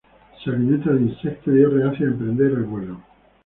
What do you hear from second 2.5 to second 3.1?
el vuelo.